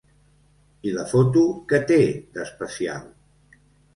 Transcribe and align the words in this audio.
I 0.91 0.93
la 0.95 1.03
foto 1.09 1.43
què 1.73 1.79
té 1.91 1.99
d'especial? 2.37 3.07